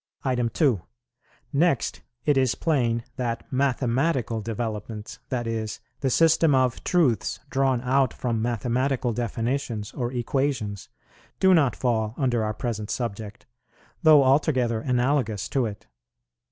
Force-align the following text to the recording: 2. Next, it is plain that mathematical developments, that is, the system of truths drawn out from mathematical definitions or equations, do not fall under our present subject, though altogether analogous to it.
2. 0.53 0.81
Next, 1.53 2.01
it 2.25 2.35
is 2.35 2.55
plain 2.55 3.03
that 3.17 3.45
mathematical 3.53 4.41
developments, 4.41 5.19
that 5.29 5.45
is, 5.45 5.79
the 5.99 6.09
system 6.09 6.55
of 6.55 6.83
truths 6.83 7.39
drawn 7.51 7.81
out 7.81 8.11
from 8.11 8.41
mathematical 8.41 9.13
definitions 9.13 9.93
or 9.93 10.11
equations, 10.11 10.89
do 11.39 11.53
not 11.53 11.75
fall 11.75 12.15
under 12.17 12.43
our 12.43 12.55
present 12.55 12.89
subject, 12.89 13.45
though 14.01 14.23
altogether 14.23 14.81
analogous 14.81 15.47
to 15.49 15.67
it. 15.67 15.85